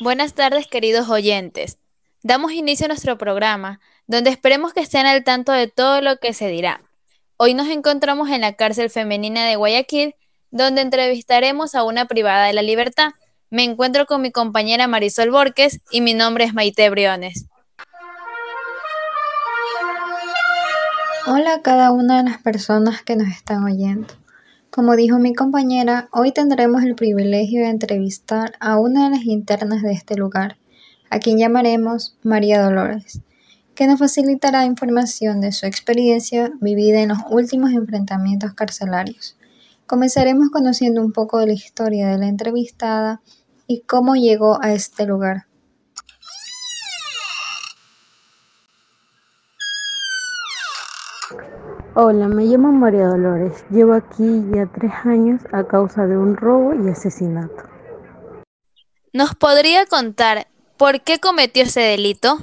[0.00, 1.78] Buenas tardes, queridos oyentes.
[2.22, 6.32] Damos inicio a nuestro programa, donde esperemos que estén al tanto de todo lo que
[6.32, 6.82] se dirá.
[7.36, 10.14] Hoy nos encontramos en la cárcel femenina de Guayaquil,
[10.50, 13.10] donde entrevistaremos a una privada de la libertad.
[13.50, 17.49] Me encuentro con mi compañera Marisol Borges y mi nombre es Maite Briones.
[21.32, 24.08] Hola a cada una de las personas que nos están oyendo.
[24.68, 29.80] Como dijo mi compañera, hoy tendremos el privilegio de entrevistar a una de las internas
[29.80, 30.56] de este lugar,
[31.08, 33.20] a quien llamaremos María Dolores,
[33.76, 39.36] que nos facilitará información de su experiencia vivida en los últimos enfrentamientos carcelarios.
[39.86, 43.20] Comenzaremos conociendo un poco de la historia de la entrevistada
[43.68, 45.46] y cómo llegó a este lugar.
[51.96, 53.64] Hola, me llamo María Dolores.
[53.68, 57.64] Llevo aquí ya tres años a causa de un robo y asesinato.
[59.12, 62.38] ¿Nos podría contar por qué cometió ese delito?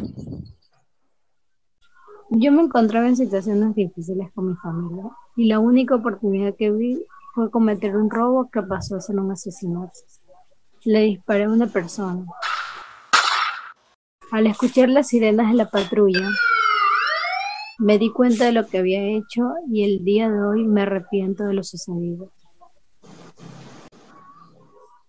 [2.30, 5.06] Yo me encontraba en situaciones difíciles con mi familia
[5.38, 9.32] y la única oportunidad que vi fue cometer un robo que pasó a ser un
[9.32, 9.98] asesinato.
[10.84, 12.26] Le disparé a una persona.
[14.30, 16.30] Al escuchar las sirenas de la patrulla,
[17.80, 21.46] me di cuenta de lo que había hecho y el día de hoy me arrepiento
[21.46, 22.32] de lo sucedido.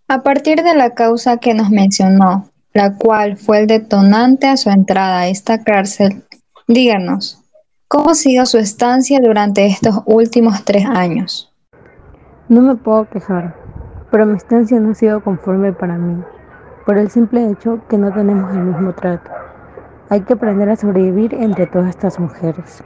[0.09, 4.71] A partir de la causa que nos mencionó, la cual fue el detonante a su
[4.71, 6.25] entrada a esta cárcel,
[6.67, 7.43] díganos,
[7.89, 11.53] ¿cómo ha sido su estancia durante estos últimos tres años?
[12.49, 13.55] No me puedo quejar,
[14.11, 16.23] pero mi estancia no ha sido conforme para mí,
[16.87, 19.38] por el simple hecho que no tenemos el mismo trato.
[20.11, 22.83] Hay que aprender a sobrevivir entre todas estas mujeres.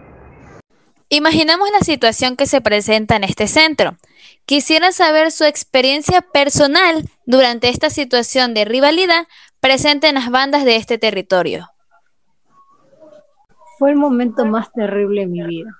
[1.09, 3.97] Imaginamos la situación que se presenta en este centro.
[4.47, 9.29] Quisiera saber su experiencia personal durante esta situación de rivalidad
[9.61, 11.69] presente en las bandas de este territorio.
[13.79, 15.71] Fue el momento más terrible de mi vida.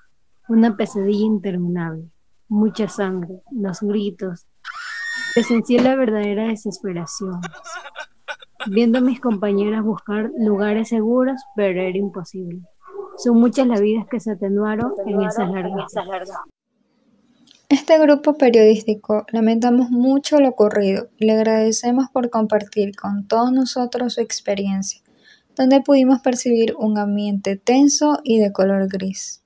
[0.47, 2.05] Una pesadilla interminable,
[2.47, 4.45] mucha sangre, los gritos.
[5.33, 7.41] Presencié la verdadera desesperación
[8.69, 12.61] viendo a mis compañeras buscar lugares seguros, pero era imposible.
[13.17, 15.91] Son muchas las vidas que se atenuaron en esas largas.
[17.69, 24.13] Este grupo periodístico lamentamos mucho lo ocurrido y le agradecemos por compartir con todos nosotros
[24.13, 25.01] su experiencia,
[25.55, 29.43] donde pudimos percibir un ambiente tenso y de color gris.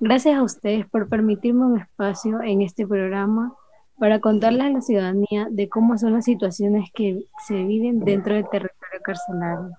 [0.00, 3.54] Gracias a ustedes por permitirme un espacio en este programa
[3.98, 8.48] para contarles a la ciudadanía de cómo son las situaciones que se viven dentro del
[8.48, 9.78] territorio carcelario.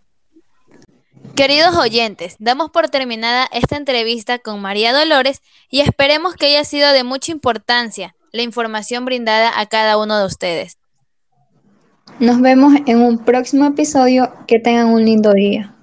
[1.35, 6.91] Queridos oyentes, damos por terminada esta entrevista con María Dolores y esperemos que haya sido
[6.91, 10.77] de mucha importancia la información brindada a cada uno de ustedes.
[12.19, 14.31] Nos vemos en un próximo episodio.
[14.47, 15.75] Que tengan un lindo día.